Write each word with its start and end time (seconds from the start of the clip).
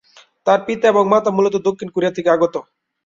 তার 0.47 0.59
পিতা 0.67 0.85
এবং 0.87 1.03
মাতা 1.07 1.29
মূলত 1.31 1.55
দক্ষিণ 1.67 1.89
কোরিয়া 1.91 2.15
থেকে 2.15 2.29
আগত। 2.29 2.55